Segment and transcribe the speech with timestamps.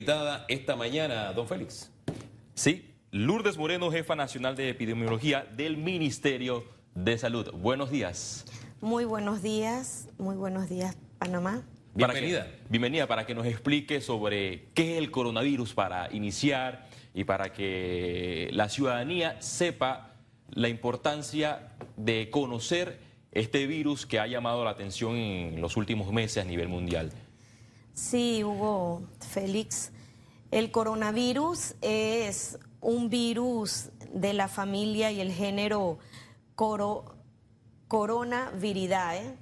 [0.00, 1.90] invitada esta mañana, don Félix.
[2.54, 7.50] Sí, Lourdes Moreno, jefa nacional de epidemiología del Ministerio de Salud.
[7.50, 8.44] Buenos días.
[8.80, 11.64] Muy buenos días, muy buenos días, Panamá.
[11.94, 12.44] Bienvenida.
[12.44, 17.24] Para que, bienvenida para que nos explique sobre qué es el coronavirus para iniciar y
[17.24, 20.12] para que la ciudadanía sepa
[20.50, 23.00] la importancia de conocer
[23.32, 27.10] este virus que ha llamado la atención en los últimos meses a nivel mundial.
[27.98, 29.90] Sí, Hugo Félix.
[30.52, 35.98] El coronavirus es un virus de la familia y el género
[36.54, 37.16] coro,
[37.88, 39.34] Coronaviridae.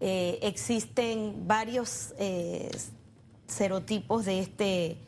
[0.00, 2.68] Eh, existen varios eh,
[3.46, 4.98] serotipos de este,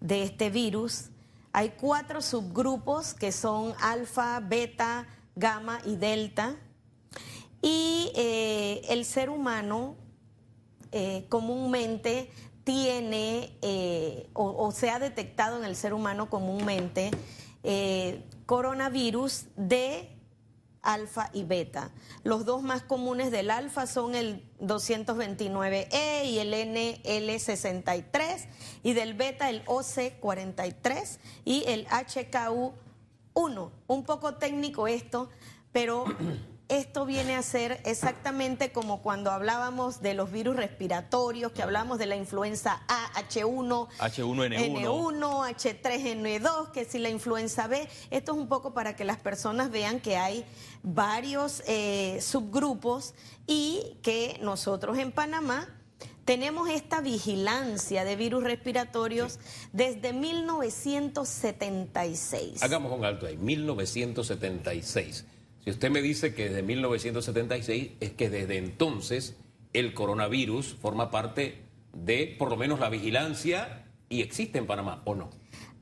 [0.00, 1.10] de este virus.
[1.52, 5.06] Hay cuatro subgrupos que son alfa, beta,
[5.36, 6.56] gamma y delta.
[7.62, 9.94] Y eh, el ser humano
[10.96, 12.30] eh, comúnmente
[12.62, 17.10] tiene eh, o, se ha detectado en el ser humano comúnmente
[17.64, 20.16] eh, coronavirus de
[20.82, 21.90] alfa y beta.
[22.22, 28.46] Los dos más comunes del alfa son el 229E y el NL63
[28.84, 33.70] y del beta el OC43 y el HKU1.
[33.88, 35.28] Un poco técnico esto,
[35.72, 36.04] pero
[36.68, 42.06] esto viene a ser exactamente como cuando hablábamos de los virus respiratorios, que hablamos de
[42.06, 47.86] la influenza A, H1, H1N1, H3N2, que si la influenza B.
[48.10, 50.46] Esto es un poco para que las personas vean que hay
[50.82, 53.12] varios eh, subgrupos
[53.46, 55.68] y que nosotros en Panamá
[56.24, 59.38] tenemos esta vigilancia de virus respiratorios
[59.72, 62.62] desde 1976.
[62.62, 65.26] Hagamos un alto ahí, 1976.
[65.64, 69.36] Si usted me dice que desde 1976 es que desde entonces
[69.72, 71.62] el coronavirus forma parte
[71.94, 75.30] de por lo menos la vigilancia y existe en Panamá, ¿o no?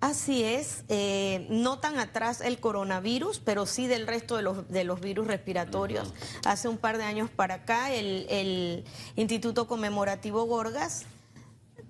[0.01, 4.85] Así es, eh, no tan atrás el coronavirus, pero sí del resto de los, de
[4.85, 6.13] los virus respiratorios.
[6.45, 8.85] Hace un par de años para acá, el, el
[9.17, 11.07] Instituto Conmemorativo Gorgas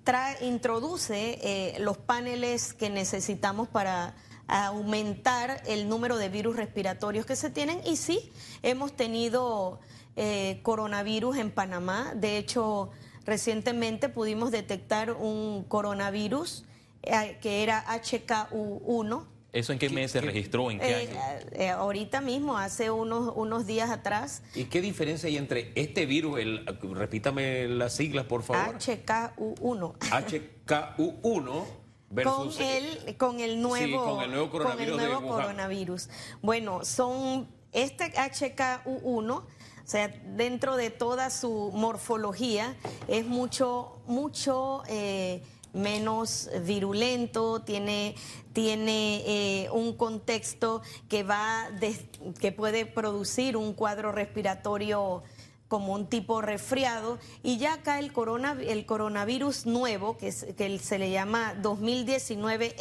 [0.03, 4.15] trae, introduce eh, los paneles que necesitamos para
[4.53, 8.31] aumentar el número de virus respiratorios que se tienen y sí,
[8.61, 9.79] hemos tenido
[10.15, 12.13] eh, coronavirus en Panamá.
[12.15, 12.91] De hecho,
[13.25, 16.65] recientemente pudimos detectar un coronavirus
[17.01, 19.25] eh, que era HKU1.
[19.53, 20.69] ¿Eso en qué mes se registró?
[20.69, 21.09] ¿En qué
[21.53, 21.81] eh, año?
[21.81, 24.43] ahorita mismo, hace unos, unos días atrás.
[24.53, 28.77] ¿Y qué diferencia hay entre este virus, el, repítame las siglas, por favor?
[28.77, 29.97] HKU1.
[29.97, 31.82] HKU1
[32.23, 34.91] con el, con el nuevo, con el nuevo coronavirus.
[34.91, 36.09] Con el nuevo coronavirus.
[36.41, 39.45] Bueno, son este HKU1, o
[39.83, 42.75] sea, dentro de toda su morfología,
[43.07, 48.15] es mucho, mucho eh, menos virulento, tiene,
[48.53, 51.67] tiene eh, un contexto que va
[52.39, 55.23] que puede producir un cuadro respiratorio
[55.73, 60.77] como un tipo resfriado y ya acá el, corona, el coronavirus nuevo, que, es, que
[60.77, 62.75] se le llama 2019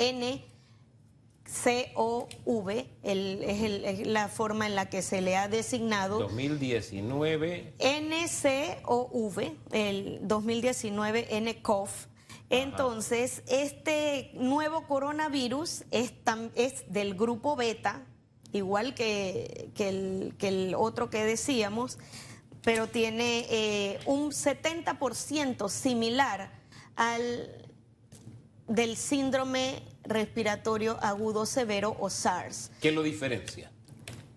[1.46, 2.68] NCOV,
[3.02, 6.18] el, es, el, es, la forma en la que se le ha designado.
[6.18, 9.38] 2019 NCOV,
[9.70, 11.88] el 2019 NCOV.
[12.50, 16.12] Entonces, este nuevo coronavirus es,
[16.88, 18.04] del grupo beta,
[18.52, 21.96] igual que, que, el, que el otro que decíamos
[22.62, 26.50] pero tiene eh, un 70% similar
[26.96, 27.62] al
[28.68, 32.70] del síndrome respiratorio agudo severo o SARS.
[32.80, 33.70] ¿Qué lo diferencia?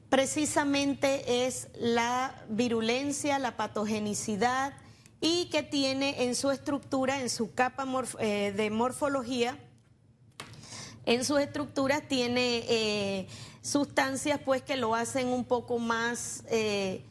[0.09, 4.73] Precisamente es la virulencia, la patogenicidad
[5.21, 9.57] y que tiene en su estructura, en su capa morf eh, de morfología,
[11.05, 13.27] en sus estructuras tiene eh,
[13.61, 16.43] sustancias pues que lo hacen un poco más...
[16.49, 17.03] Eh,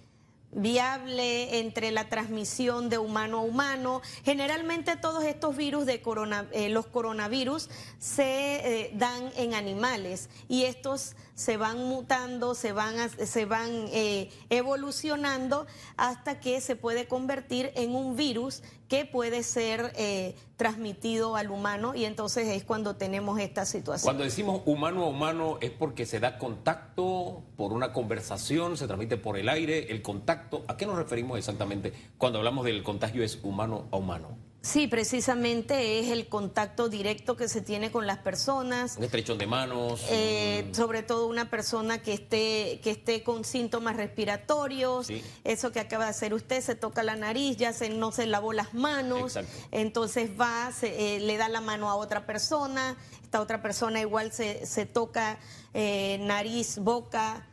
[0.54, 4.02] viable entre la transmisión de humano a humano.
[4.24, 10.64] Generalmente todos estos virus de corona, eh, los coronavirus se eh, dan en animales y
[10.64, 15.66] estos se van mutando, se van, se van eh, evolucionando
[15.96, 18.62] hasta que se puede convertir en un virus
[18.94, 24.06] que puede ser eh, transmitido al humano y entonces es cuando tenemos esta situación.
[24.06, 29.16] Cuando decimos humano a humano es porque se da contacto por una conversación, se transmite
[29.16, 30.64] por el aire, el contacto.
[30.68, 34.38] ¿A qué nos referimos exactamente cuando hablamos del contagio es humano a humano?
[34.64, 38.96] Sí, precisamente es el contacto directo que se tiene con las personas.
[38.96, 40.00] Un estrechón de manos.
[40.08, 45.08] Eh, sobre todo una persona que esté, que esté con síntomas respiratorios.
[45.44, 48.54] Eso que acaba de hacer usted, se toca la nariz, ya se, no se lavó
[48.54, 49.38] las manos.
[49.70, 52.96] Entonces va, se, eh, le da la mano a otra persona.
[53.22, 55.38] Esta otra persona igual se, se toca
[55.74, 57.46] eh, nariz, boca.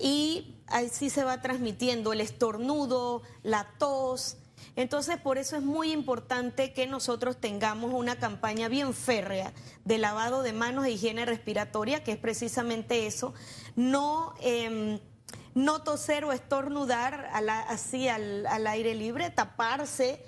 [0.00, 4.36] Y así se va transmitiendo el estornudo, la tos
[4.76, 9.54] entonces, por eso es muy importante que nosotros tengamos una campaña bien férrea
[9.86, 13.34] de lavado de manos e higiene respiratoria, que es precisamente eso.
[13.74, 14.34] No.
[14.40, 15.00] Em,
[15.54, 17.30] no toser o estornudar
[17.68, 20.22] así al, aire libre, taparse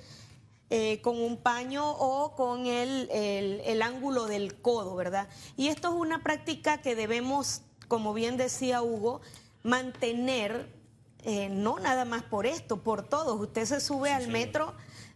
[0.70, 5.28] eh, con un paño o con el, el, ángulo del codo, ¿verdad?
[5.54, 9.20] Y esto es una práctica que debemos, como bien decía Hugo,
[9.62, 10.77] mantener
[11.24, 13.40] eh, no nada más por esto, por todos.
[13.40, 14.74] Usted se sube al metro,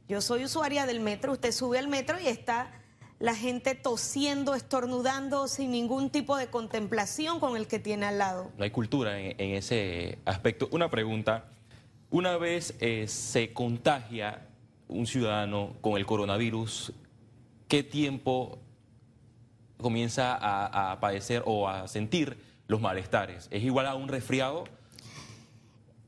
[0.09, 2.73] yo soy usuaria del metro, usted sube al metro y está
[3.19, 8.51] la gente tosiendo, estornudando sin ningún tipo de contemplación con el que tiene al lado.
[8.59, 10.69] No hay cultura en, ese aspecto.
[10.73, 11.45] Una pregunta,
[12.11, 14.49] una vez eh, se contagia
[14.89, 16.93] un ciudadano con el coronavirus,
[17.69, 18.59] ¿qué tiempo
[19.81, 23.47] comienza a, a padecer o a sentir los malestares?
[23.53, 24.65] ¿Es igual a un resfriado?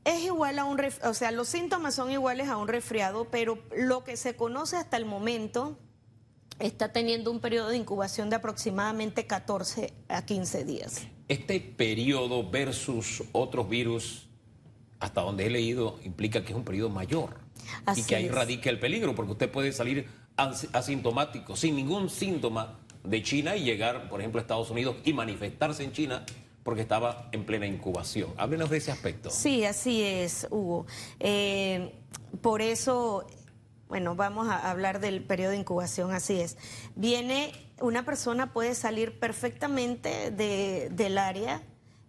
[0.05, 4.03] Es igual a un o sea, los síntomas son iguales a un resfriado, pero lo
[4.03, 5.79] que se conoce hasta el momento
[6.59, 11.07] está teniendo un periodo de incubación de aproximadamente 14 a 15 días.
[11.27, 14.27] Este periodo versus otros virus,
[14.99, 17.39] hasta donde he leído, implica que es un periodo mayor
[17.95, 20.07] y que ahí radica el peligro, porque usted puede salir
[20.37, 25.83] asintomático, sin ningún síntoma de China y llegar, por ejemplo, a Estados Unidos y manifestarse
[25.83, 26.25] en China
[26.65, 28.33] porque estaba en plena incubación.
[28.37, 29.29] Háblenos de ese aspecto.
[29.29, 30.87] Sí, así es, Hugo.
[31.19, 31.93] Eh,
[32.41, 33.27] por eso,
[33.87, 36.57] bueno, vamos a hablar del periodo de incubación, así es.
[36.95, 41.61] Viene, una persona puede salir perfectamente del área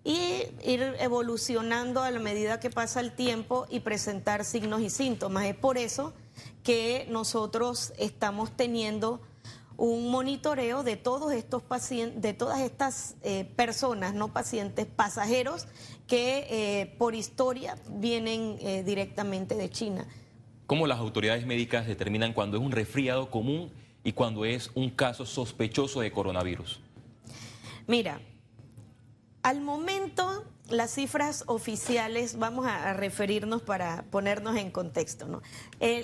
[0.05, 5.44] y ir evolucionando a la medida que pasa el tiempo y presentar signos y síntomas.
[5.44, 6.14] Es por eso
[6.62, 9.20] que nosotros estamos teniendo
[9.76, 15.67] un monitoreo de todos estos pacientes, de todas estas eh, personas, no pacientes, pasajeros
[16.06, 20.06] que eh, por historia vienen eh, directamente de China.
[20.67, 23.70] ¿Cómo las autoridades médicas determinan cuando es un resfriado común
[24.02, 26.81] y cuando es un caso sospechoso de coronavirus?
[27.87, 28.20] Mira,
[29.43, 35.43] al momento las cifras oficiales, vamos a, referirnos para ponernos en contexto, ¿no?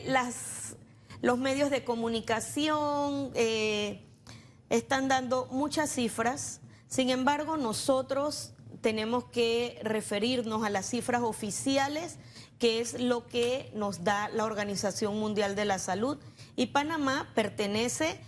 [0.07, 0.77] las
[1.23, 4.05] los medios de comunicación eh,
[4.69, 12.19] están dando muchas cifras, sin embargo nosotros tenemos que referirnos a las cifras oficiales,
[12.59, 16.19] que es lo que nos da la Organización Mundial de la Salud.
[16.57, 18.21] Y Panamá pertenece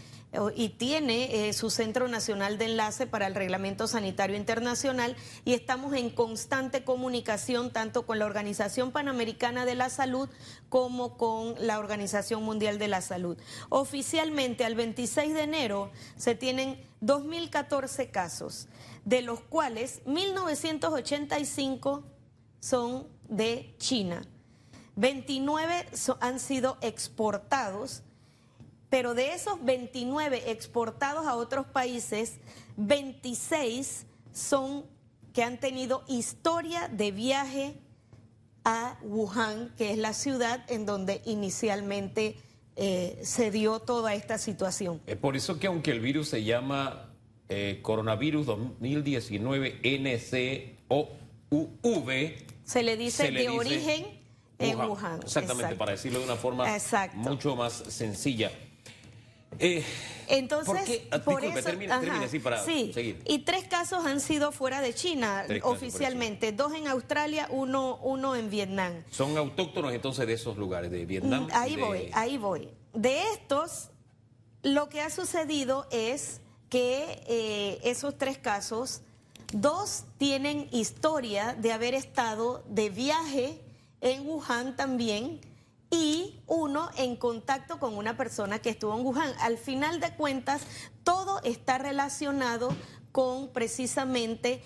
[0.54, 5.94] y tiene eh, su Centro Nacional de Enlace para el Reglamento Sanitario Internacional y estamos
[5.94, 10.28] en constante comunicación tanto con la Organización Panamericana de la Salud
[10.68, 13.38] como con la Organización Mundial de la Salud.
[13.68, 18.68] Oficialmente, al 26 de enero se tienen 2.014 casos,
[19.04, 22.02] de los cuales 1.985
[22.60, 24.22] son de China.
[24.96, 25.86] 29
[26.20, 28.02] han sido exportados
[28.94, 32.38] pero de esos 29 exportados a otros países,
[32.76, 34.84] 26 son
[35.32, 37.74] que han tenido historia de viaje
[38.64, 42.36] a Wuhan, que es la ciudad en donde inicialmente
[42.76, 45.00] eh, se dio toda esta situación.
[45.08, 47.10] Es por eso que aunque el virus se llama
[47.48, 49.80] eh, coronavirus 2019
[51.50, 52.08] NCOV,
[52.62, 54.06] se le dice de origen
[54.60, 55.18] en Wuhan.
[55.20, 56.64] Exactamente, para decirlo de una forma
[57.14, 58.52] mucho más sencilla.
[59.58, 59.84] Eh,
[60.28, 61.68] Entonces, ah, por eso,
[62.24, 63.22] así para sí, seguir.
[63.26, 68.50] Y tres casos han sido fuera de China oficialmente, dos en Australia, uno, uno en
[68.50, 69.04] Vietnam.
[69.10, 71.46] ¿Son autóctonos entonces de esos lugares, de Vietnam?
[71.46, 72.68] Mm, ahí voy, ahí voy.
[72.92, 73.90] De estos,
[74.62, 79.02] lo que ha sucedido es que eh, esos tres casos,
[79.52, 83.60] dos tienen historia de haber estado de viaje
[84.00, 85.40] en Wuhan también
[85.94, 89.32] y uno en contacto con una persona que estuvo en Wuhan.
[89.40, 90.62] Al final de cuentas,
[91.04, 92.74] todo está relacionado
[93.12, 94.60] con precisamente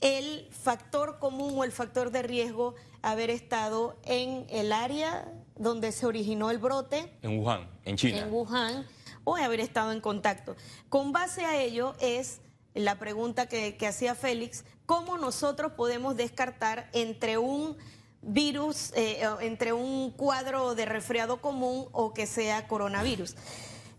[0.00, 6.04] el factor común o el factor de riesgo haber estado en el área donde se
[6.04, 7.16] originó el brote.
[7.22, 8.18] En Wuhan, en China.
[8.18, 8.84] En Wuhan,
[9.22, 10.56] o haber estado en contacto.
[10.88, 12.40] Con base a ello es
[12.74, 17.76] la pregunta que, que hacía Félix, ¿cómo nosotros podemos descartar entre un
[18.22, 23.34] virus, eh, entre un cuadro de resfriado común o que sea coronavirus,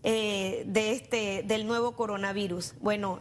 [0.02, 2.74] eh, de este, del nuevo coronavirus.
[2.80, 3.20] Bueno,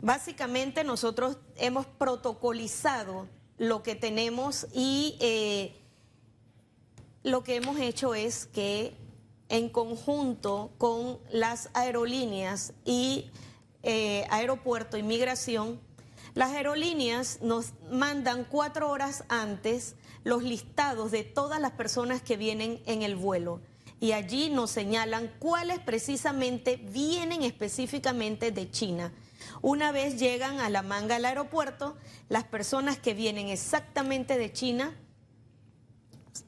[0.00, 3.28] básicamente nosotros hemos protocolizado
[3.58, 5.76] lo que tenemos y eh,
[7.22, 8.96] lo que hemos hecho es que
[9.50, 13.30] en conjunto con las aerolíneas y
[14.28, 15.80] aeropuerto y migración,
[16.34, 22.82] las aerolíneas nos mandan cuatro horas antes los listados de todas las personas que vienen
[22.86, 23.60] en el vuelo.
[24.00, 29.12] Y allí nos señalan cuáles precisamente vienen específicamente de China.
[29.60, 31.96] Una vez llegan a la manga del aeropuerto,
[32.28, 34.96] las personas que vienen exactamente de China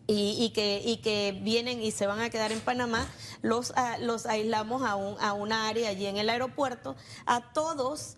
[0.07, 3.09] y, que, vienen y se van a quedar en Panamá,
[3.43, 6.97] los, los aislamos a, un, a una área allí en el aeropuerto.
[7.27, 8.17] A todos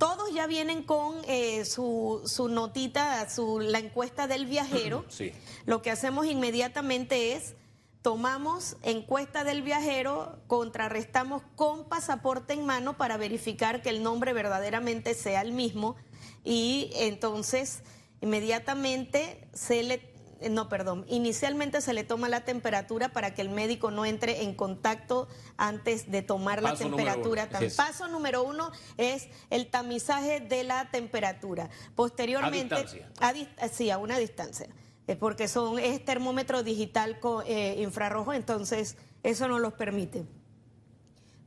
[0.00, 5.04] todos ya vienen con eh, su, su, notita, su, la encuesta del viajero.
[5.10, 5.32] Sí.
[5.66, 7.54] Lo que hacemos inmediatamente es
[8.00, 15.12] tomamos encuesta del viajero, contrarrestamos con pasaporte en mano para verificar que el nombre verdaderamente
[15.12, 15.96] sea el mismo
[16.42, 17.82] y entonces
[18.22, 20.09] inmediatamente se le
[20.48, 24.54] no, perdón, inicialmente se le toma la temperatura para que el médico no entre en
[24.54, 27.48] contacto antes de tomar la temperatura.
[27.76, 31.68] Paso número uno es el tamizaje de la temperatura.
[31.94, 32.74] Posteriormente,
[33.20, 33.68] a distancia.
[33.70, 34.68] sí, a una distancia,
[35.06, 40.24] eh, porque son es termómetro digital con eh, infrarrojo, entonces eso no los permite.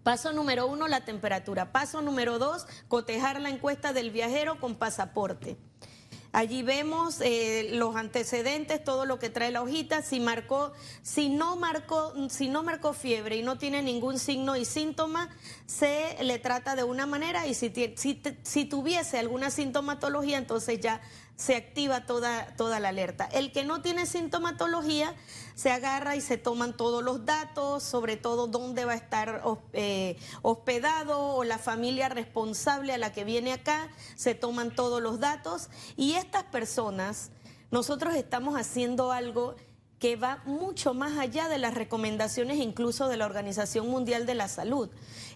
[0.04, 1.72] Paso número uno, la temperatura.
[1.72, 5.58] Paso número dos, cotejar la encuesta del viajero con pasaporte.
[6.34, 10.74] Allí vemos eh, los antecedentes, todo lo que trae la hojita, si marcó,
[11.04, 15.30] si no marcó, si no marcó fiebre y no tiene ningún signo y síntoma,
[15.68, 21.02] se le trata de una manera y si, si, si tuviese alguna sintomatología, entonces ya
[21.44, 23.26] se activa toda, toda la alerta.
[23.26, 25.14] El que no tiene sintomatología
[25.56, 30.18] se agarra y se toman todos los datos, sobre todo dónde va a estar eh,
[30.42, 35.70] hospedado o la familia responsable a la que viene acá, se toman todos los datos
[35.98, 37.32] y estas personas,
[37.72, 39.56] nosotros estamos haciendo algo
[40.00, 44.48] que va mucho más allá de las recomendaciones incluso de la Organización Mundial de la
[44.48, 44.90] Salud.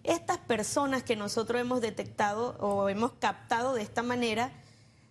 [0.05, 4.53] Estas personas que nosotros hemos detectado o hemos captado de esta manera,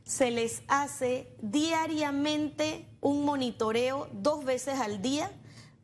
[0.06, 5.32] se les hace diariamente un monitoreo dos veces al día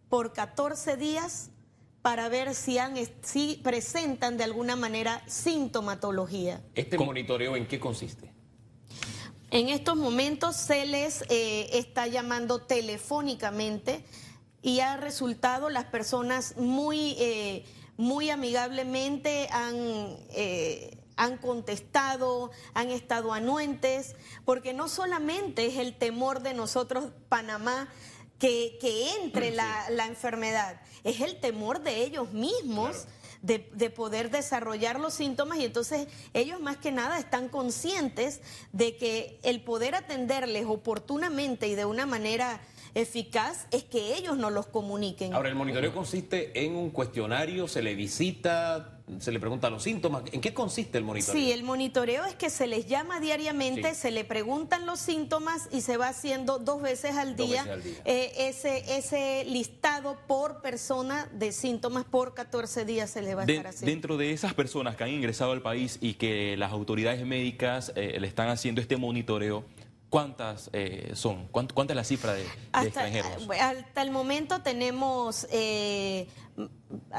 [0.09, 1.51] por 14 días
[2.03, 6.63] para ver si, han, si presentan de alguna manera sintomatología.
[6.75, 8.33] ¿Este monitoreo en qué consiste?
[9.51, 14.05] En estos momentos se les eh, está llamando telefónicamente
[14.63, 17.65] y ha resultado las personas muy, eh,
[17.97, 19.75] muy amigablemente han...
[20.31, 27.89] Eh, han contestado, han estado anuentes, porque no solamente es el temor de nosotros, Panamá,
[28.39, 28.77] que,
[29.23, 33.07] entre la, enfermedad, es el temor de ellos mismos.
[33.41, 38.97] De, de, poder desarrollar los síntomas y entonces ellos más que nada están conscientes de
[38.97, 42.61] que el poder atenderles oportunamente y de una manera
[42.95, 45.35] eficaz es que ellos no los comuniquen.
[45.35, 50.23] Ahora, el monitoreo consiste en un cuestionario, se le visita, se le pregunta los síntomas.
[50.33, 51.35] ¿En qué consiste el monitoreo?
[51.35, 55.81] Sí, el monitoreo es que se les llama diariamente, se le preguntan los síntomas y
[55.83, 57.65] se va haciendo dos veces al día,
[58.05, 63.45] eh, ese, ese listado por persona de síntomas por 14 días se le va a
[63.47, 63.91] estar haciendo.
[63.93, 68.19] Dentro de esas personas que han ingresado al país y que las autoridades médicas eh,
[68.21, 69.65] le están haciendo este monitoreo,
[70.13, 71.49] ¿Cuántas eh, son?
[71.49, 72.45] ¿Cuánta es la cifra de,
[72.85, 73.49] extranjeros?
[73.59, 76.29] Hasta el momento tenemos eh,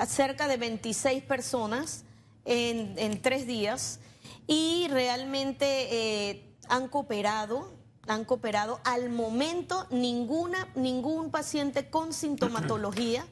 [0.08, 2.04] cerca de 26 personas
[2.46, 4.00] en, tres días
[4.48, 7.74] y realmente eh, han cooperado,
[8.08, 8.80] han cooperado.
[8.84, 13.26] Al momento ninguna, ningún paciente con sintomatología,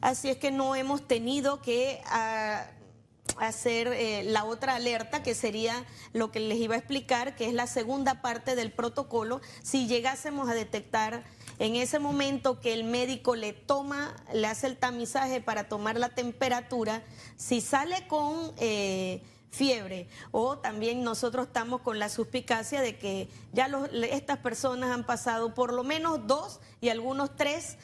[0.00, 2.00] así es que no hemos tenido que...
[2.06, 2.66] Ah,
[3.38, 7.54] hacer eh, la otra alerta, que sería lo que les iba a explicar, que es
[7.54, 9.40] la segunda parte del protocolo.
[9.62, 11.24] Si llegásemos a detectar
[11.58, 16.10] en ese momento que el médico le toma, le hace el tamizaje para tomar la
[16.10, 17.02] temperatura,
[17.36, 18.52] si sale con...
[18.58, 19.22] Eh,
[19.54, 23.70] fiebre o también nosotros estamos con la suspicacia de que ya
[24.10, 27.78] estas personas han pasado por lo menos dos y algunos tres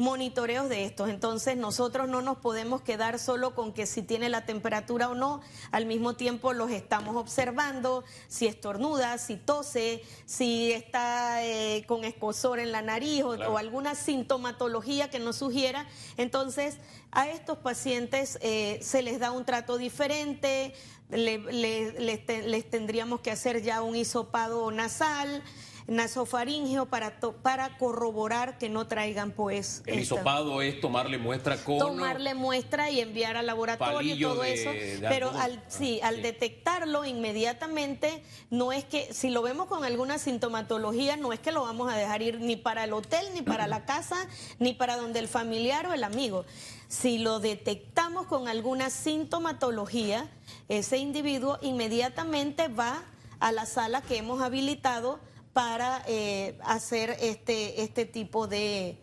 [0.00, 1.10] monitoreos de estos.
[1.10, 5.42] Entonces nosotros no nos podemos quedar solo con que si tiene la temperatura o no,
[5.72, 12.60] al mismo tiempo los estamos observando, si estornuda, si tose, si está eh, con escosor
[12.60, 15.86] en la nariz o, alguna sintomatología que nos sugiera.
[16.16, 16.78] Entonces
[17.12, 20.72] a estos pacientes eh, se les da un trato diferente,
[21.10, 25.42] les tendríamos que hacer ya un hisopado nasal
[25.90, 29.82] nasofaringeo para, para corroborar que no traigan pues...
[29.86, 31.78] El hisopado es tomarle muestra con...
[31.78, 34.70] Tomarle muestra y enviar al laboratorio y todo eso.
[35.00, 41.16] pero al, sí, al detectarlo inmediatamente, no es que, si lo vemos con alguna sintomatología,
[41.16, 43.84] no es que lo vamos a dejar ir ni para el hotel, ni para la
[43.84, 44.28] casa,
[44.60, 46.44] ni para donde el familiar o el amigo.
[46.86, 50.28] Si lo detectamos con alguna sintomatología,
[50.68, 53.02] ese individuo inmediatamente va
[53.40, 55.18] a la sala que hemos habilitado
[55.52, 58.98] para eh, hacer este, este tipo de,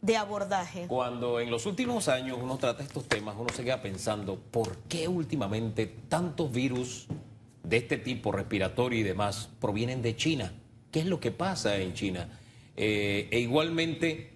[0.00, 0.86] de abordaje.
[0.88, 5.08] Cuando en los últimos años uno trata estos temas, uno se queda pensando, ¿por qué
[5.08, 7.06] últimamente tantos virus
[7.62, 10.52] de este tipo, respiratorio y demás, provienen de China?
[10.90, 12.38] ¿Qué es lo que pasa en China?
[12.76, 14.34] Eh, e igualmente,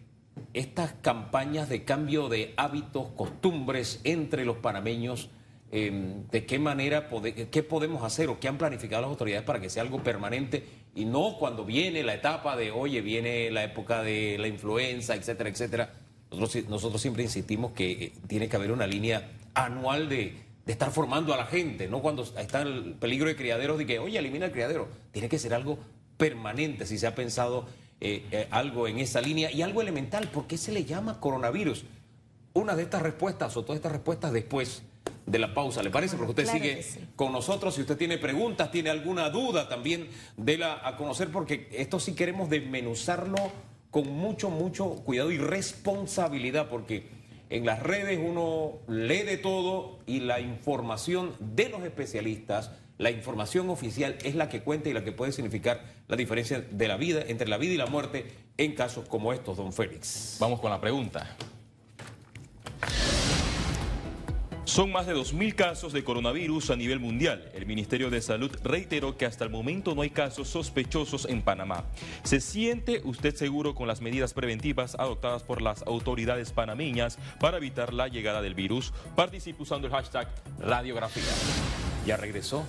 [0.55, 5.31] estas campañas de cambio de hábitos, costumbres entre los panameños,
[5.73, 7.09] Em, de qué manera,
[7.53, 11.05] qué podemos hacer o qué han planificado las autoridades para que sea algo permanente y
[11.05, 15.93] no cuando viene la etapa de, oye, viene la época de la influenza, etcétera, etcétera.
[16.31, 21.35] Nosotros, nosotros siempre insistimos que eh, tiene que haber una línea anual de, estar formando
[21.35, 24.53] a la gente, no cuando está el peligro de criaderos de que, oye, elimina el
[24.53, 24.89] criadero.
[25.11, 25.79] Tiene que ser algo
[26.17, 27.67] permanente, si se ha pensado
[28.01, 30.29] eh, eh, algo en esa línea y algo elemental.
[30.29, 31.85] ¿Por qué se le llama coronavirus?
[32.53, 34.85] Una de estas respuestas o todas estas respuestas después
[35.31, 35.83] de la pausa.
[35.83, 36.17] ¿Le parece?
[36.17, 36.85] Porque usted sigue
[37.17, 37.75] con nosotros.
[37.75, 42.51] Si usted tiene preguntas, tiene alguna duda también, déla a conocer, porque esto sí queremos
[42.51, 43.37] desmenuzarlo
[43.91, 47.09] con mucho, mucho cuidado y responsabilidad, porque
[47.49, 53.71] en las redes uno lee de todo y la información de los especialistas, la información
[53.71, 57.23] oficial es la que cuenta y la que puede significar la diferencia de la vida,
[57.27, 60.37] entre la vida y la muerte en casos como estos, don Félix.
[60.39, 61.37] Vamos con la pregunta.
[64.71, 67.51] Son más de 2.000 casos de coronavirus a nivel mundial.
[67.55, 71.87] El Ministerio de Salud reiteró que hasta el momento no hay casos sospechosos en Panamá.
[72.23, 77.93] ¿Se siente usted seguro con las medidas preventivas adoptadas por las autoridades panameñas para evitar
[77.93, 78.93] la llegada del virus?
[79.17, 80.29] Participe usando el hashtag
[80.61, 81.25] radiografía.
[82.07, 82.65] Ya regresó,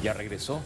[0.00, 0.62] ya regresó.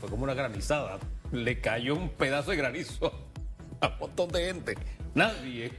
[0.00, 0.98] Fue como una granizada.
[1.32, 3.12] Le cayó un pedazo de granizo
[3.82, 4.78] a un montón de gente.
[5.14, 5.72] Nadie,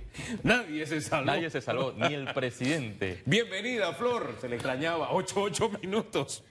[0.43, 1.25] nadie se salvó.
[1.25, 3.21] Nadie se salvó, ni el presidente.
[3.25, 4.35] Bienvenida, Flor.
[4.41, 5.13] Se le extrañaba.
[5.13, 6.43] Ocho, ocho minutos.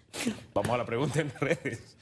[0.55, 1.97] Vamos a la pregunta en redes.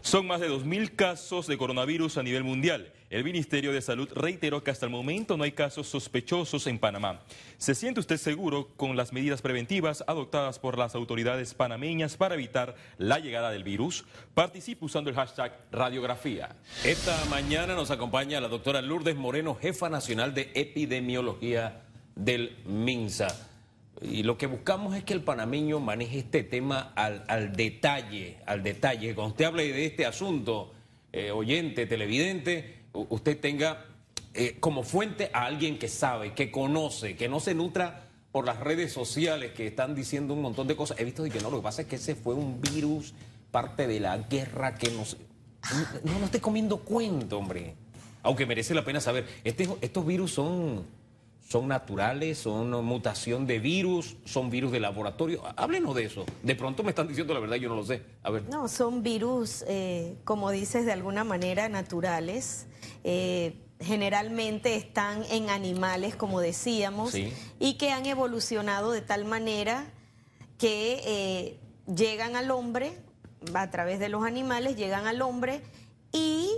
[0.00, 2.92] Son más de 2.000 casos de coronavirus a nivel mundial.
[3.08, 7.20] El Ministerio de Salud reiteró que hasta el momento no hay casos sospechosos en Panamá.
[7.56, 12.74] ¿Se siente usted seguro con las medidas preventivas adoptadas por las autoridades panameñas para evitar
[12.98, 14.04] la llegada del virus?
[14.34, 16.56] Participe usando el hashtag radiografía.
[16.84, 21.82] Esta mañana nos acompaña la doctora Lourdes Moreno, jefa nacional de epidemiología
[22.16, 23.28] del MINSA.
[24.02, 29.14] Y lo que buscamos es que el panameño maneje este tema al, detalle, al detalle.
[29.14, 30.72] Cuando usted hable de este asunto,
[31.12, 32.75] eh, oyente, televidente,
[33.08, 33.84] usted tenga
[34.34, 38.60] eh, como fuente a alguien que sabe, que conoce, que no se nutra por las
[38.60, 40.98] redes sociales que están diciendo un montón de cosas.
[41.00, 43.14] He visto que no, lo que pasa es que ese fue un virus,
[43.50, 45.16] parte de la guerra que nos...
[46.04, 47.74] No, no esté comiendo cuento, hombre.
[48.22, 49.26] Aunque merece la pena saber.
[49.42, 50.84] Este, estos virus son
[51.48, 55.42] son naturales, son mutación de virus, son virus de laboratorio.
[55.56, 56.26] Háblenos de eso.
[56.42, 58.02] De pronto me están diciendo la verdad, yo no lo sé.
[58.24, 58.42] A ver.
[58.50, 62.66] No, son virus, eh, como dices, de alguna manera naturales.
[63.08, 69.86] Eh, generalmente están en animales, como decíamos, y que han evolucionado de tal manera
[70.58, 71.60] que eh,
[71.94, 72.98] llegan al hombre,
[73.54, 75.60] a través de los animales, llegan al hombre
[76.10, 76.48] y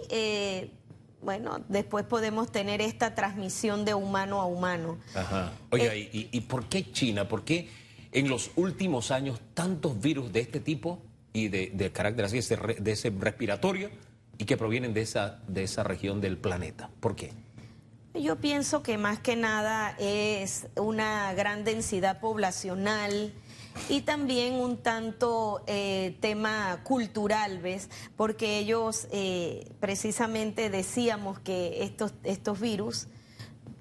[1.20, 4.98] bueno, después podemos tener esta transmisión de humano a humano.
[5.14, 5.52] Ajá.
[5.70, 7.28] Oiga, eh, ¿y, por qué China?
[7.28, 7.68] ¿Por qué
[8.12, 13.10] en los últimos años tantos virus de este tipo y de, carácter así, de ese
[13.10, 13.90] respiratorio,
[14.38, 16.90] y que provienen de esa, de esa región del planeta?
[17.00, 17.32] ¿Por qué?
[18.14, 23.32] Yo pienso que más que nada es una gran densidad poblacional
[23.88, 27.90] y también un tanto eh, tema cultural, ¿ves?
[28.16, 33.06] Porque ellos eh, precisamente decíamos que estos, estos virus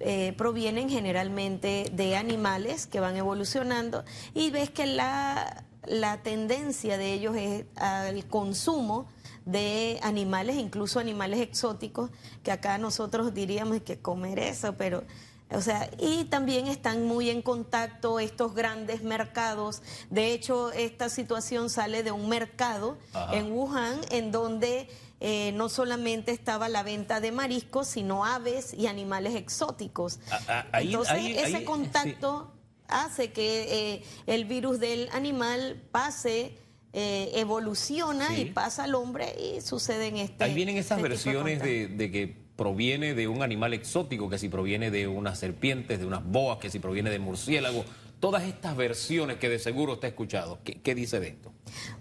[0.00, 7.12] eh, provienen generalmente de animales que van evolucionando y ves que la, la tendencia de
[7.12, 9.08] ellos es al consumo
[9.48, 12.10] de animales, incluso animales exóticos,
[12.42, 15.04] que acá nosotros diríamos que comer eso, pero
[15.50, 19.80] o sea, y también están muy en contacto estos grandes mercados.
[20.10, 22.98] De hecho, esta situación sale de un mercado
[23.32, 28.88] en Wuhan, en donde eh, no solamente estaba la venta de mariscos, sino aves y
[28.88, 30.20] animales exóticos.
[30.74, 32.52] Entonces, ese contacto
[32.86, 36.58] hace que eh, el virus del animal pase
[36.94, 40.44] eh, evoluciona y pasa al hombre y sucede en este.
[40.44, 44.90] Ahí vienen esas este versiones de, que proviene de un animal exótico, que si proviene
[44.90, 47.84] de unas serpientes, de unas boas, que si proviene de murciélago.
[48.20, 51.52] Todas estas versiones que de seguro usted ha escuchado, ¿qué, dice de esto?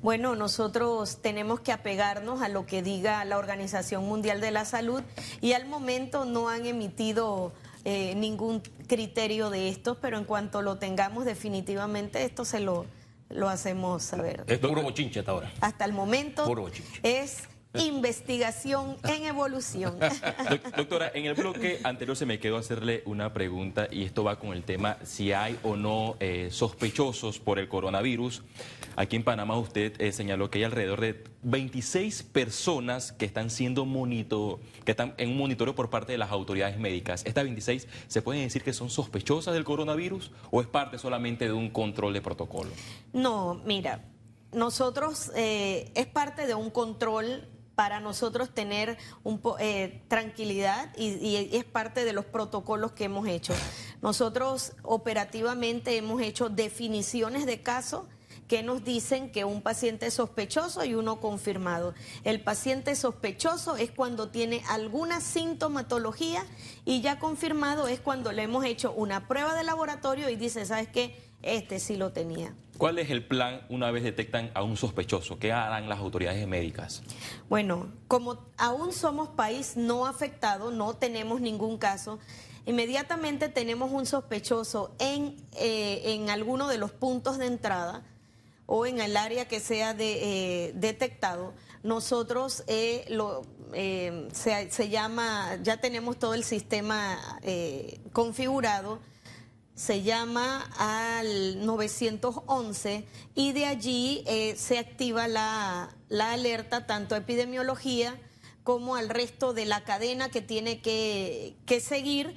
[0.01, 5.03] Bueno, nosotros tenemos que apegarnos a lo que diga la Organización Mundial de la Salud
[5.41, 7.53] y al momento no han emitido
[7.85, 12.87] eh, ningún criterio de esto, pero en cuanto lo tengamos definitivamente esto se lo,
[13.29, 14.43] lo hacemos saber.
[14.47, 15.51] Es puro bochinche hasta ahora.
[15.61, 16.45] Hasta el momento
[17.03, 19.97] es investigación en evolución.
[20.77, 24.53] Doctora, en el bloque anterior se me quedó hacerle una pregunta y esto va con
[24.53, 28.43] el tema si hay o no eh, sospechosos por el coronavirus.
[28.95, 33.85] Aquí en Panamá usted eh, señaló que hay alrededor de 26 personas que están siendo
[33.85, 37.23] monito, que están en un monitoreo por parte de las autoridades médicas.
[37.25, 41.53] ¿Estas 26 se pueden decir que son sospechosas del coronavirus o es parte solamente de
[41.53, 42.71] un control de protocolo?
[43.13, 44.03] No, mira,
[44.51, 51.63] nosotros eh, es parte de un control para nosotros tener un eh, tranquilidad y, es
[51.63, 53.53] parte de los protocolos que hemos hecho.
[54.01, 58.07] Nosotros operativamente hemos hecho definiciones de caso
[58.47, 61.93] que nos dicen que un paciente es sospechoso y uno confirmado.
[62.23, 66.43] El paciente sospechoso es cuando tiene alguna sintomatología
[66.83, 70.87] y ya confirmado es cuando le hemos hecho una prueba de laboratorio y dice, ¿sabes
[70.87, 71.26] qué?
[71.41, 72.53] Este sí lo tenía.
[72.77, 75.39] ¿Cuál es el plan una vez detectan a un sospechoso?
[75.39, 77.03] ¿Qué harán las autoridades médicas?
[77.49, 82.19] Bueno, como aún somos país no afectado, no tenemos ningún caso,
[82.65, 88.03] inmediatamente tenemos un sospechoso en, eh, en alguno de los puntos de entrada
[88.67, 95.57] o en el área que sea de, eh, detectado, nosotros eh, lo, se, se, llama,
[95.63, 97.17] ya tenemos todo el sistema
[98.11, 98.99] configurado
[99.77, 108.19] se llama al 911 y de allí eh, se activa la, alerta tanto a epidemiología
[108.63, 112.33] como al resto de la cadena que tiene que, que seguir.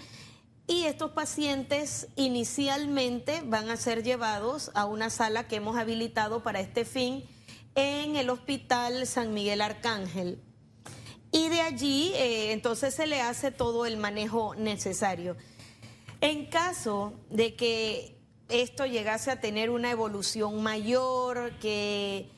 [0.66, 6.61] Y estos pacientes inicialmente van a ser llevados a una sala que hemos habilitado para
[6.61, 7.24] este fin
[7.74, 10.42] en el Hospital San Miguel Arcángel.
[11.33, 15.38] Y de allí eh, entonces se le hace todo el manejo necesario.
[16.21, 22.31] En caso de que esto llegase a tener una evolución mayor, que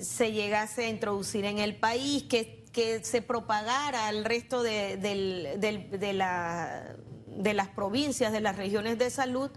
[0.00, 2.62] se llegase a introducir en el país, que,
[3.04, 4.98] se propagara al resto de,
[7.54, 9.50] las provincias, de las regiones de salud,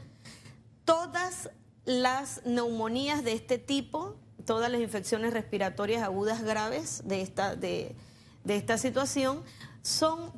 [0.86, 1.50] todas
[1.84, 7.96] las neumonías de este tipo, todas las infecciones respiratorias agudas graves de esta, de,
[8.48, 9.42] esta situación,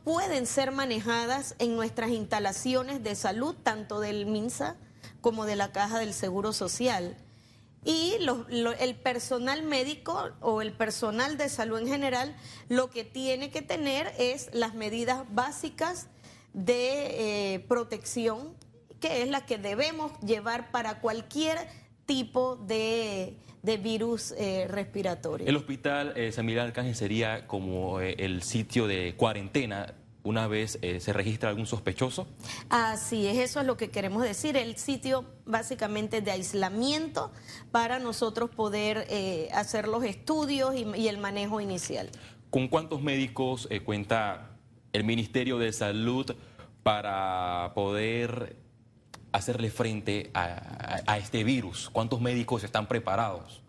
[0.03, 4.75] pueden ser manejadas en nuestras instalaciones de salud, tanto del MINSA
[5.21, 7.17] como de la Caja del Seguro Social.
[7.83, 8.17] Y
[8.79, 12.35] el personal médico o el personal de salud en general
[12.67, 16.07] lo que tiene que tener es las medidas básicas
[16.53, 18.53] de eh, protección,
[18.99, 21.57] que es la que debemos llevar para cualquier
[22.05, 25.47] tipo de de virus eh, respiratorio.
[25.47, 30.77] El hospital eh, San Miguel Arcángel sería como eh, el sitio de cuarentena una vez
[30.81, 32.27] se registra algún sospechoso?
[32.69, 37.31] Así es, eso es lo que queremos decir, el sitio básicamente de aislamiento
[37.71, 39.07] para nosotros poder
[39.53, 42.09] hacer los estudios y, y, el manejo inicial.
[42.49, 44.51] ¿Con cuántos médicos cuenta
[44.91, 46.35] el Ministerio de Salud
[46.83, 48.57] para poder
[49.31, 51.89] hacerle frente a, este virus?
[51.89, 53.61] ¿Cuántos médicos están preparados?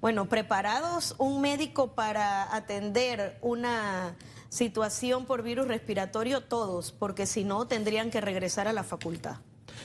[0.00, 4.16] Bueno, preparados un médico para atender una
[4.48, 9.36] situación por virus respiratorio, todos, porque si no tendrían que regresar a la facultad.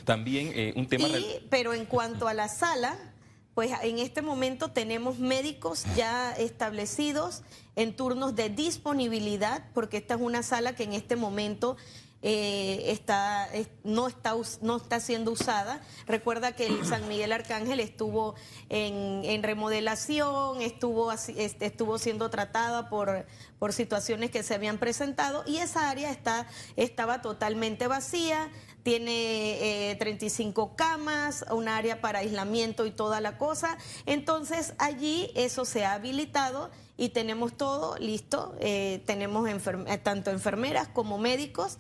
[0.06, 1.08] También eh, un tema...
[1.50, 2.98] pero en cuanto a la sala,
[3.60, 7.42] pues en este momento tenemos médicos ya establecidos
[7.76, 11.76] en turnos de disponibilidad, porque esta es una sala que en este momento
[12.22, 13.48] eh, está,
[13.84, 15.82] no, está, no está siendo usada.
[16.06, 18.36] Recuerda que el San Miguel Arcángel estuvo
[18.70, 23.26] en, remodelación, estuvo, estuvo siendo tratada por,
[23.58, 28.50] por situaciones que se habían presentado y esa área está, estaba totalmente vacía
[28.84, 33.78] tiene 35 eh, camas, un área para aislamiento y toda la cosa.
[34.06, 38.56] Entonces allí eso se ha habilitado y tenemos todo listo.
[38.60, 39.50] Eh, tenemos
[40.04, 41.78] tanto enfermeras como médicos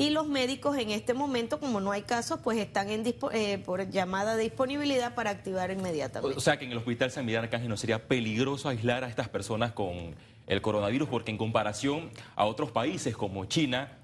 [0.00, 4.34] y los médicos en este momento, como no hay casos, pues están eh, por llamada
[4.34, 6.38] de disponibilidad para activar inmediatamente.
[6.38, 9.28] O sea que en el Hospital San Miguel Arcángel no sería peligroso aislar a estas
[9.28, 10.14] personas con
[10.46, 13.98] el coronavirus, porque en comparación a otros países como China,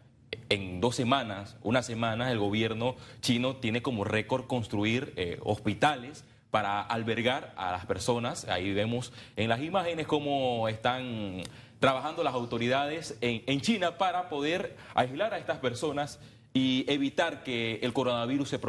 [0.51, 6.83] en dos semanas, una semana, el gobierno chino tiene como récord construir eh, hospitales para
[6.83, 8.47] albergar a las personas.
[8.49, 11.43] Ahí vemos en las imágenes cómo están
[11.81, 16.19] trabajando las autoridades en, China para poder aislar a estas personas
[16.55, 18.61] y evitar que el coronavirus se,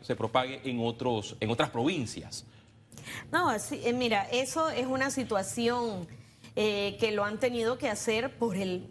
[0.00, 2.46] se propague en, otros, en otras provincias.
[3.30, 6.08] No, eh, mira, eso es una situación
[6.56, 8.88] eh, que lo han tenido que hacer por el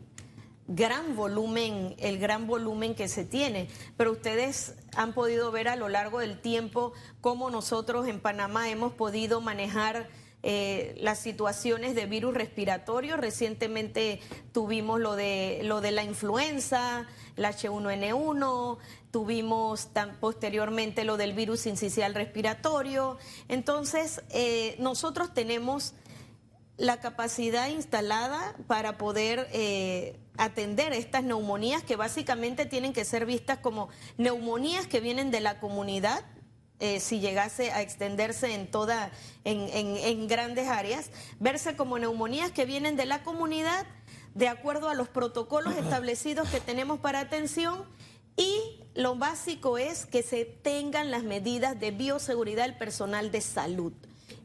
[0.67, 3.67] gran volumen, el gran volumen que se tiene.
[3.97, 8.93] Pero ustedes han podido ver a lo largo del tiempo cómo nosotros en Panamá hemos
[8.93, 10.09] podido manejar
[10.43, 13.15] eh, las situaciones de virus respiratorio.
[13.15, 14.19] Recientemente
[14.51, 18.77] tuvimos lo de, lo de la influenza, el H1N1,
[19.09, 19.87] tuvimos
[20.19, 23.17] posteriormente lo del virus incisional respiratorio.
[23.47, 25.93] Entonces, eh, nosotros tenemos
[26.77, 33.59] la capacidad instalada para poder eh, atender estas neumonías que básicamente tienen que ser vistas
[33.59, 36.25] como neumonías que vienen de la comunidad
[36.83, 39.09] eh, si llegase a extenderse en toda,
[39.45, 43.85] en, grandes áreas, verse como neumonías que vienen de la comunidad
[44.35, 47.85] de acuerdo a los protocolos establecidos que tenemos para atención
[48.35, 53.93] y lo básico es que se tengan las medidas de bioseguridad del personal de salud.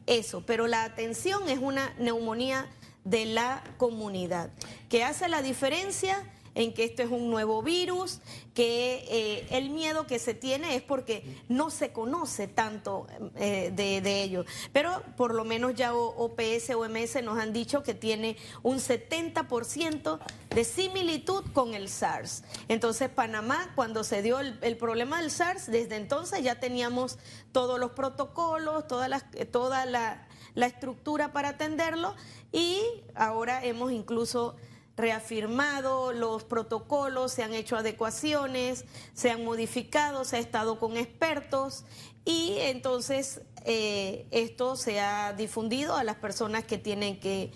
[0.07, 2.69] Eso, pero la atención es una neumonía
[3.03, 4.49] de la comunidad.
[4.87, 6.23] ¿Qué hace la diferencia?
[6.59, 8.19] En que esto es un nuevo virus,
[8.53, 14.21] que eh, el miedo que se tiene es porque no se conoce tanto eh, de,
[14.21, 14.43] ello.
[14.73, 20.19] Pero por lo menos ya OPS, OMS nos han dicho que tiene un 70%
[20.49, 22.43] de similitud con el SARS.
[22.67, 27.19] Entonces Panamá, cuando se dio el, problema del SARS, desde entonces ya teníamos
[27.53, 32.15] todos los protocolos, toda la, toda la estructura para atenderlo
[32.51, 32.81] y
[33.15, 34.57] ahora hemos incluso
[34.99, 41.85] reafirmado los protocolos, se han hecho adecuaciones, se han modificado, se ha estado con expertos
[42.25, 47.51] y entonces eh, esto se ha difundido a las personas que tienen que,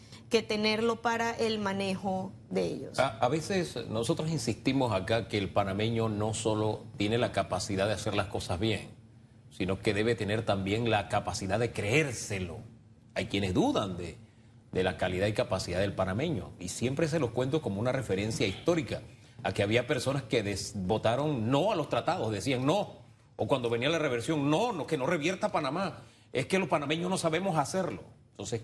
[0.48, 2.98] tenerlo para el manejo de ellos.
[2.98, 8.16] A, veces nosotros insistimos acá que el panameño no solo tiene la capacidad de hacer
[8.16, 8.90] las cosas bien,
[9.52, 12.62] sino que debe tener también la capacidad de creérselo.
[13.14, 14.18] Hay quienes dudan de,
[14.74, 16.52] de la calidad y capacidad del panameño.
[16.60, 19.02] Y siempre se los cuento como una referencia histórica
[19.44, 23.04] a que había personas que votaron no a los tratados, decían no.
[23.36, 26.02] O cuando venía la reversión, no, no, que no revierta Panamá.
[26.32, 28.04] Es que los panameños no sabemos hacerlo.
[28.32, 28.62] Entonces,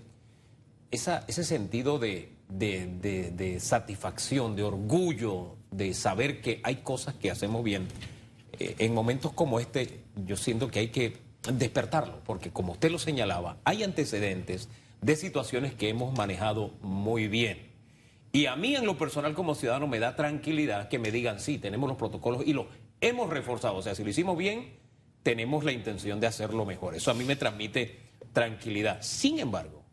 [0.92, 7.88] ese sentido de, de, satisfacción, de orgullo, de saber que hay cosas que hacemos bien,
[8.58, 11.18] eh, en momentos como este, yo siento que hay que
[11.54, 14.68] despertarlo, porque como usted lo señalaba, hay antecedentes
[15.02, 17.70] de situaciones que hemos manejado muy bien.
[18.32, 21.58] Y a mí en lo personal como ciudadano me da tranquilidad que me digan, sí,
[21.58, 22.68] tenemos los protocolos y lo
[23.02, 23.76] hemos reforzado.
[23.76, 24.78] O sea, si lo hicimos bien,
[25.24, 26.96] tenemos la intención de hacerlo mejor.
[26.96, 28.00] Eso a mí me transmite
[28.34, 29.02] tranquilidad.
[29.02, 29.84] Sin embargo,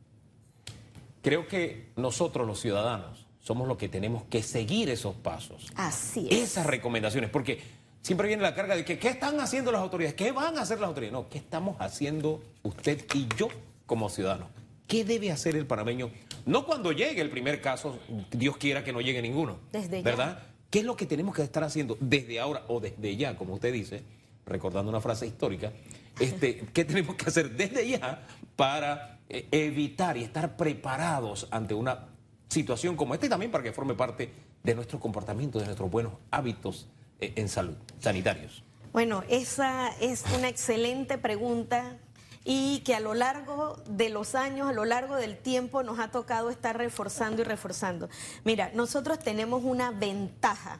[1.22, 5.72] creo que nosotros los ciudadanos somos los que tenemos que seguir esos pasos.
[5.76, 6.50] Así es.
[6.50, 7.60] Esas recomendaciones, porque
[8.02, 10.14] siempre viene la carga de que, ¿qué están haciendo las autoridades?
[10.14, 11.12] ¿Qué van a hacer las autoridades?
[11.12, 13.48] No, ¿qué estamos haciendo usted y yo
[13.86, 14.48] como ciudadanos?
[14.86, 16.10] ¿Qué debe hacer el panameño?
[16.44, 17.98] No cuando llegue el primer caso,
[18.30, 19.58] Dios quiera que no llegue ninguno.
[19.72, 20.42] Desde ¿Verdad?
[20.70, 23.72] ¿Qué es lo que tenemos que estar haciendo desde ahora o desde ya, como usted
[23.72, 24.02] dice,
[24.44, 25.72] recordando una frase histórica?
[26.20, 32.08] Este, ¿Qué tenemos que hacer desde ya para eh, evitar y estar preparados ante una
[32.48, 34.30] situación como esta y también para que forme parte
[34.62, 36.86] de nuestro comportamiento, de nuestros buenos hábitos
[37.20, 38.62] eh, en salud, sanitarios?
[38.92, 41.98] Bueno, esa es una excelente pregunta
[42.48, 46.12] y que a lo largo de los años, a lo largo del tiempo, nos ha
[46.12, 48.08] tocado estar reforzando y reforzando.
[48.44, 50.78] Mira, nosotros tenemos una ventaja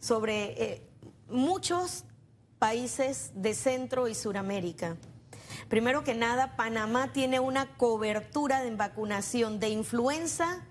[0.00, 0.90] sobre eh,
[1.28, 2.04] muchos
[2.58, 4.96] países de Centro y Suramérica.
[5.68, 10.64] Primero que nada, Panamá tiene una cobertura de vacunación de influenza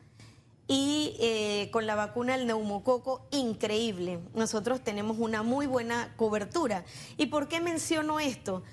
[0.68, 4.20] y eh, con la vacuna del neumococo increíble.
[4.34, 6.86] Nosotros tenemos una muy buena cobertura.
[7.18, 8.64] ¿Y por qué menciono esto?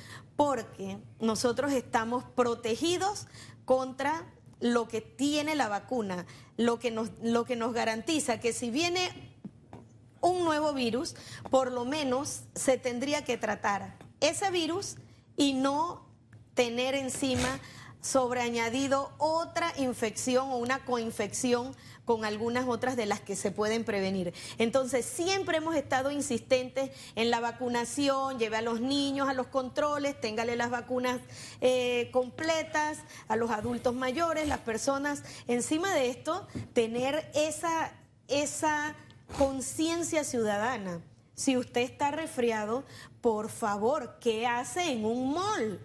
[0.41, 3.27] Porque nosotros estamos protegidos
[3.67, 4.25] contra
[4.59, 6.25] lo que tiene la vacuna,
[6.57, 9.11] lo que nos, lo que nos garantiza que si viene
[10.23, 11.15] un nuevo virus,
[11.51, 14.97] por lo menos se tendría que tratar ese virus
[15.37, 16.07] y no
[16.55, 17.61] tener encima
[18.01, 21.77] sobreañadido otra infección o una coinfección
[22.11, 24.35] con algunas otras de las que se pueden prevenir.
[24.59, 30.21] Entonces, siempre hemos estado insistentes en la vacunación, lleve a los niños a los controles,
[30.21, 31.21] téngale las vacunas
[31.61, 35.23] eh, completas, a los adultos mayores, las personas.
[35.47, 37.93] Encima de esto, tener esa,
[38.27, 38.97] esa
[39.39, 41.03] conciencia ciudadana.
[41.37, 42.83] Si usted está resfriado,
[43.21, 45.79] por favor, ¿qué hace en un mall?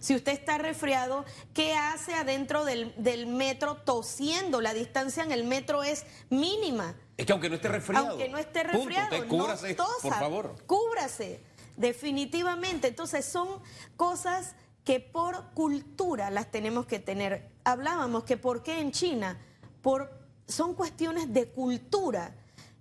[0.00, 4.60] Si usted está resfriado, ¿qué hace adentro del, del metro tosiendo?
[4.60, 6.94] La distancia en el metro es mínima.
[7.16, 8.10] Es que aunque no esté resfriado.
[8.10, 10.54] Aunque no esté resfriado, punto, cúbrase, no tosa, por favor.
[10.66, 11.40] Cúbrase,
[11.76, 12.88] definitivamente.
[12.88, 13.48] Entonces son
[13.96, 17.50] cosas que por cultura las tenemos que tener.
[17.64, 19.38] Hablábamos que por qué en China,
[19.80, 20.10] por,
[20.48, 22.34] son cuestiones de cultura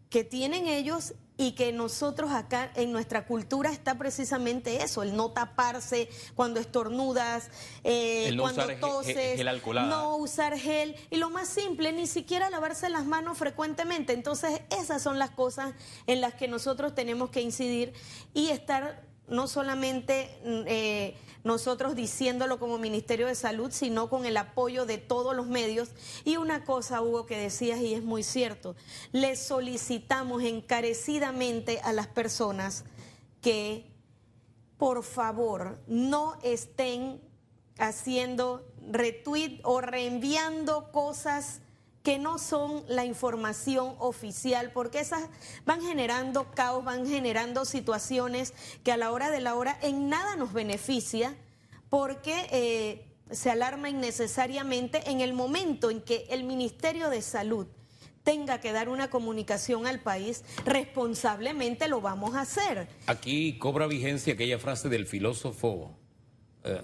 [0.10, 5.32] que tienen ellos y que nosotros acá en nuestra cultura está precisamente eso, el no
[5.32, 7.50] taparse cuando estornudas,
[7.84, 9.88] eh, El no cuando usar toses, ge- gel alcoholada.
[9.88, 14.14] no usar gel y lo más simple, ni siquiera lavarse las manos frecuentemente.
[14.14, 15.74] Entonces, esas son las cosas
[16.06, 17.94] en las que nosotros tenemos que incidir
[18.36, 24.38] y estar no solamente mm, eh, nosotros diciéndolo como Ministerio de Salud, sino con el
[24.38, 25.90] apoyo de todos los medios.
[26.24, 28.76] Y una cosa, Hugo, que decías y es muy cierto,
[29.12, 32.86] le solicitamos encarecidamente a las personas
[33.42, 33.92] que
[34.82, 37.22] por favor, no estén
[37.78, 41.62] haciendo retweet o reenviando cosas
[42.04, 45.30] que no son la información oficial, porque esas
[45.66, 50.36] van generando caos, van generando situaciones que a la hora de la hora en nada
[50.36, 51.36] nos beneficia,
[51.90, 57.68] porque eh, se alarma innecesariamente en el momento en que el Ministerio de Salud
[58.24, 62.88] tenga que dar una comunicación al país, responsablemente lo vamos a hacer.
[63.08, 65.92] Aquí cobra vigencia aquella frase del filósofo
[66.64, 66.82] eh,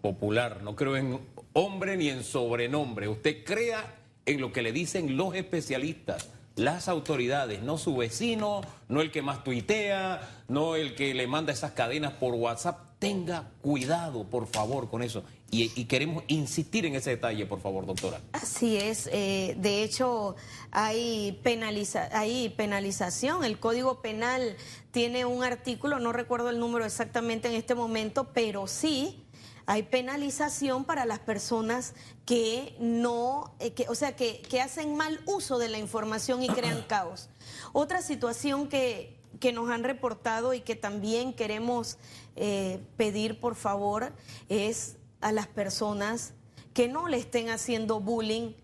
[0.00, 1.20] popular, no creo en
[1.52, 3.08] hombre ni en sobrenombre.
[3.08, 9.00] Usted crea en lo que le dicen los especialistas, las autoridades, no su vecino, no
[9.00, 12.78] el que más tuitea, no el que le manda esas cadenas por WhatsApp.
[12.98, 15.24] Tenga cuidado, por favor, con eso.
[15.50, 18.20] Y, queremos insistir en ese detalle, por favor, doctora.
[18.32, 20.34] Así es, eh, de hecho
[20.70, 24.56] hay, penaliza hay penalización, el Código Penal
[24.92, 29.22] tiene un artículo, no recuerdo el número exactamente en este momento, pero sí
[29.66, 31.94] hay penalización para las personas
[32.26, 36.48] que no, eh, que, o sea, que, que hacen mal uso de la información y
[36.48, 37.28] crean caos.
[37.72, 41.98] Otra situación que, que nos han reportado y que también queremos
[42.36, 44.12] eh, pedir por favor
[44.48, 46.34] es a las personas
[46.74, 48.54] que no le estén haciendo bullying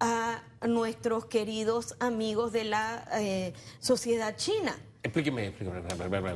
[0.00, 4.76] a nuestros queridos amigos de la eh, sociedad china.
[5.02, 5.82] Explíqueme, explíqueme.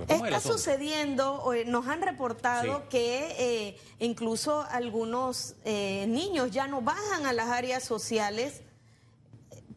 [0.09, 2.83] ¿Cómo Está sucediendo, eh, nos han reportado Sí.
[2.88, 8.62] que eh, incluso algunos eh, niños ya no bajan a las áreas sociales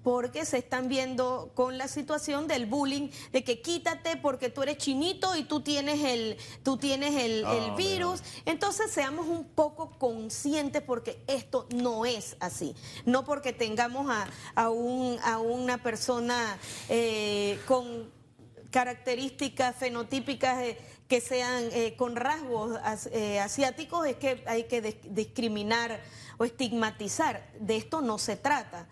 [0.04, 4.78] porque se están viendo con la situación del bullying, de que quítate porque tú eres
[4.78, 8.24] chinito y tú tienes el, tú tienes el, Ah, el virus.
[8.46, 12.74] Entonces seamos un poco conscientes porque esto no es así.
[13.04, 18.16] No porque tengamos a, a, un, a una persona eh, con
[18.72, 20.78] características fenotípicas eh,
[21.08, 26.02] que sean eh, con rasgos as- eh, asiáticos es que hay que dis- discriminar
[26.38, 27.50] o estigmatizar.
[27.60, 28.88] De esto no se trata.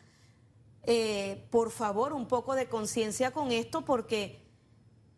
[1.50, 4.40] Por favor, un poco de conciencia con esto porque,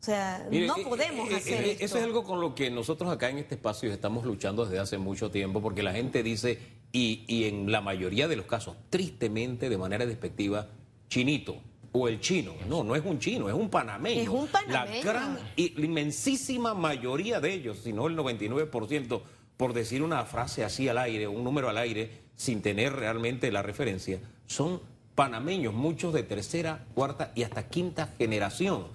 [0.02, 1.84] o sea, Mire, no podemos hacer esto.
[1.86, 4.98] Eso es algo con lo que nosotros acá en este espacio estamos luchando desde hace
[4.98, 6.60] mucho tiempo, porque la gente dice,
[6.93, 10.70] y, y en la mayoría de los casos, tristemente, de manera despectiva,
[11.10, 11.58] chinito
[11.91, 12.54] o el chino.
[12.67, 14.21] No, no es un chino, es un panameño.
[14.21, 15.04] Es un panameño.
[15.04, 19.21] La gran y la inmensísima mayoría de ellos, si no el 99%,
[19.58, 23.63] por decir una frase así al aire, un número al aire, sin tener realmente la
[23.63, 24.82] referencia, son
[25.15, 28.86] panameños, muchos de tercera, cuarta y hasta quinta generación.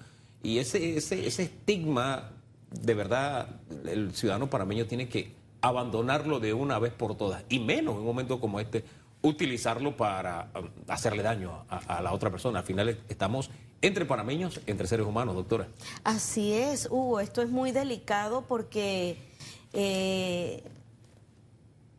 [0.41, 2.31] Y ese, ese, ese estigma,
[2.71, 7.95] de verdad, el ciudadano panameño tiene que abandonarlo de una vez por todas, y menos
[7.95, 8.83] en un momento como este,
[9.23, 12.59] utilizarlo para um, hacerle daño a, la otra persona.
[12.59, 13.49] Al final estamos
[13.81, 15.67] entre panameños, entre seres humanos, doctora.
[16.03, 19.17] Así es, Hugo, esto es muy delicado porque
[19.71, 20.63] eh,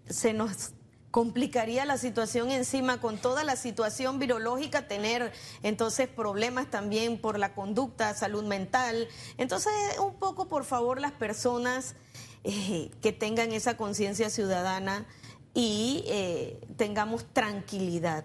[0.06, 0.72] se nos
[1.10, 5.32] complicaría la situación encima con toda la situación virológica, tener
[5.62, 9.08] entonces problemas también por la conducta, salud mental.
[9.38, 11.94] Entonces, un poco, por favor, las personas
[12.42, 15.06] eh, que tengan esa conciencia ciudadana
[15.54, 18.24] y eh, tengamos tranquilidad,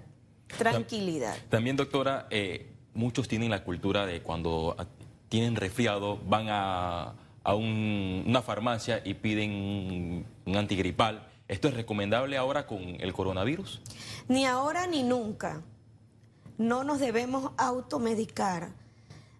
[0.57, 1.35] tranquilidad.
[1.49, 4.75] También, doctora, eh, muchos tienen la cultura de cuando
[5.29, 7.13] tienen resfriado, van a,
[7.43, 11.27] a un- una farmacia y piden un, un antigripal.
[11.47, 13.81] ¿Esto es recomendable ahora con el coronavirus?
[14.27, 15.61] Ni ahora ni nunca.
[16.57, 18.69] No nos debemos automedicar.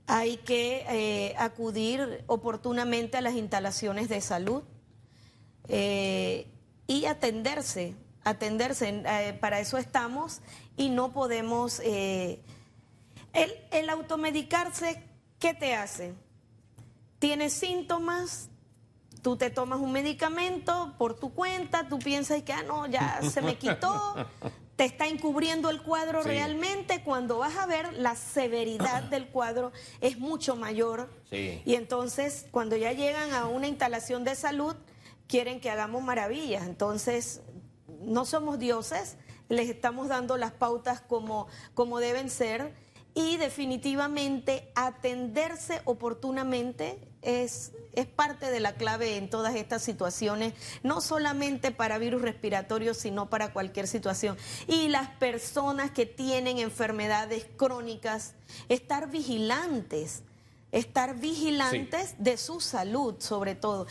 [0.08, 4.64] Hay que eh, acudir oportunamente a las instalaciones de salud
[5.68, 6.48] eh,
[6.90, 9.04] y atenderse, atenderse.
[9.06, 10.42] Eh, para eso estamos
[10.76, 11.80] y no podemos...
[11.86, 12.42] eh,
[13.34, 15.04] el, el automedicarse,
[15.40, 16.14] ¿qué te hace?
[17.20, 18.50] Tienes síntomas,
[19.22, 23.42] tú te tomas un medicamento por tu cuenta, tú piensas que, ah, no, ya se
[23.42, 24.16] me quitó,
[24.76, 29.72] te está encubriendo el cuadro realmente, cuando vas a ver la severidad del cuadro
[30.02, 31.10] es mucho mayor.
[31.32, 34.76] Y entonces, cuando ya llegan a una instalación de salud,
[35.30, 36.66] quieren que hagamos maravillas.
[36.66, 37.42] Entonces,
[38.02, 39.16] no somos dioses,
[39.48, 41.48] les estamos dando las pautas como,
[42.00, 42.74] deben ser
[43.14, 50.54] y definitivamente atenderse oportunamente es, es parte de la clave en todas estas situaciones,
[50.84, 54.38] no solamente para virus respiratorios, sino para cualquier situación.
[54.68, 58.36] Y las personas que tienen enfermedades crónicas,
[58.68, 60.24] estar vigilantes,
[60.72, 63.88] estar vigilantes de su salud sobre todo.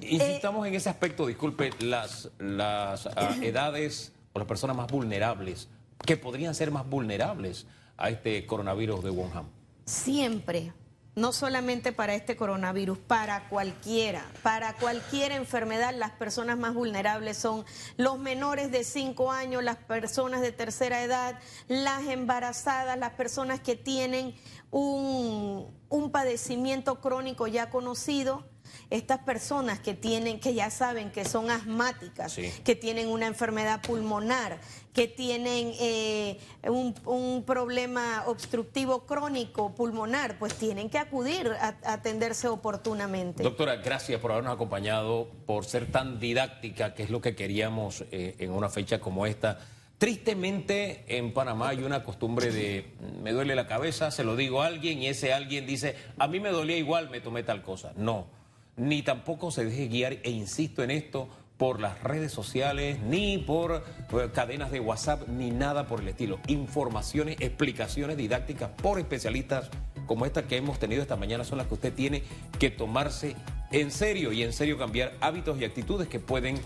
[0.00, 4.76] Y si eh, estamos en ese aspecto, disculpe, las, las ah, edades o las personas
[4.76, 5.68] más vulnerables,
[6.04, 7.66] que podrían ser más vulnerables
[7.96, 9.46] a este coronavirus de Wuhan?
[9.84, 10.72] Siempre,
[11.18, 17.64] no solamente para este coronavirus, para cualquiera, para cualquier enfermedad, las personas más vulnerables son
[17.96, 23.74] los menores de 5 años, las personas de tercera edad, las embarazadas, las personas que
[23.74, 24.34] tienen
[24.70, 28.44] un, un padecimiento crónico ya conocido
[28.90, 34.58] estas personas que tienen, que ya saben que son asmáticas, que tienen una enfermedad pulmonar,
[34.94, 43.42] que tienen eh, un, problema obstructivo crónico pulmonar, pues tienen que acudir a, atenderse oportunamente.
[43.42, 48.36] Doctora, gracias por habernos acompañado, por ser tan didáctica, que es lo que queríamos eh,
[48.38, 49.58] en una fecha como esta.
[49.98, 52.86] Tristemente en Panamá hay una costumbre de
[53.22, 56.38] me duele la cabeza, se lo digo a alguien y ese alguien dice, a mí
[56.38, 57.92] me dolía igual, me tomé tal cosa.
[57.96, 58.38] No
[58.78, 61.28] ni tampoco se deje guiar, e insisto en esto,
[61.58, 63.72] por las redes sociales, ni por
[64.12, 66.38] eh, cadenas de WhatsApp, ni nada por el estilo.
[66.46, 69.68] Informaciones, explicaciones didácticas por especialistas
[70.06, 72.22] como esta que hemos tenido esta mañana son las que usted tiene
[72.58, 73.34] que tomarse
[73.72, 76.58] en serio y en serio cambiar hábitos y actitudes que pueden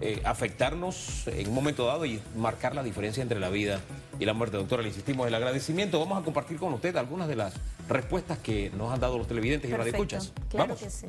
[0.00, 3.80] eh, afectarnos en un momento dado y marcar la diferencia entre la vida
[4.18, 4.56] y la muerte.
[4.56, 5.98] Doctora, le insistimos el agradecimiento.
[6.00, 7.54] Vamos a compartir con usted algunas de las
[7.88, 10.32] respuestas que nos han dado los televidentes y radioescuchas.
[10.48, 11.06] Claro Que sí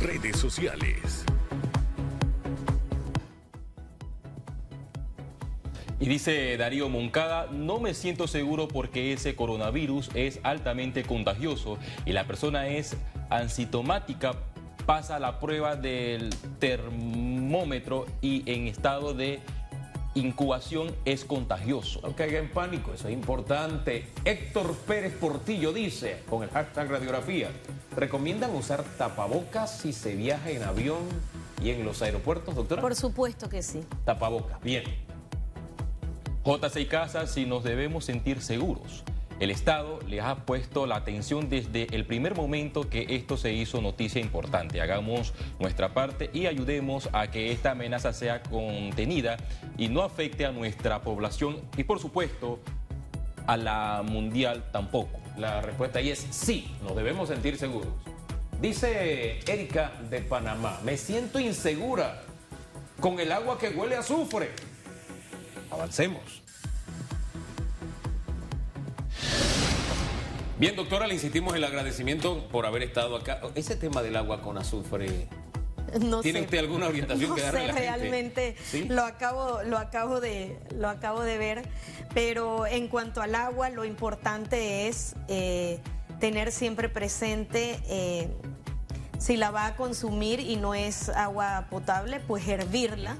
[0.00, 1.24] redes sociales.
[6.00, 12.12] Y dice Darío Moncada, no me siento seguro porque ese coronavirus es altamente contagioso y
[12.12, 12.96] la persona es
[13.30, 14.34] asintomática,
[14.88, 19.38] pasa la prueba del termómetro y en estado de
[20.14, 22.00] incubación es contagioso.
[22.02, 24.08] No caiga en pánico, eso es importante.
[24.24, 27.50] Héctor Pérez Portillo dice, con el hashtag radiografía,
[27.94, 31.02] ¿recomiendan usar tapabocas si se viaja en avión
[31.62, 32.80] y en los aeropuertos, doctora?
[32.80, 33.82] Por supuesto que sí.
[34.06, 34.84] Tapabocas, bien.
[36.44, 39.04] J6 Casa, si nos debemos sentir seguros.
[39.40, 43.80] El Estado le ha puesto la atención desde el primer momento que esto se hizo
[43.80, 44.80] noticia importante.
[44.80, 49.36] Hagamos nuestra parte y ayudemos a que esta amenaza sea contenida
[49.76, 52.58] y no afecte a nuestra población y por supuesto
[53.46, 55.20] a la mundial tampoco.
[55.36, 57.92] La respuesta ahí es sí, nos debemos sentir seguros.
[58.60, 62.22] Dice Erika de Panamá, me siento insegura
[62.98, 64.50] con el agua que huele a azufre.
[65.70, 66.47] Avancemos.
[70.58, 73.40] Bien, doctora, le insistimos el agradecimiento por haber estado acá.
[73.54, 75.28] Ese tema del agua con azufre.
[76.00, 78.56] No ¿Tiene usted alguna orientación que darle a la realmente
[78.88, 81.62] lo acabo lo acabo de lo acabo de ver,
[82.12, 85.78] pero en cuanto al agua lo importante es eh,
[86.18, 88.28] tener siempre presente eh,
[89.18, 93.16] si la va a consumir y no es agua potable, pues hervirla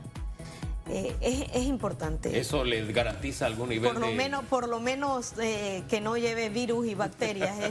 [0.90, 2.38] eh, es, importante.
[2.38, 6.48] ¿Eso les garantiza algún nivel por lo Menos, por lo menos eh, que no lleve
[6.48, 7.56] virus y bacterias.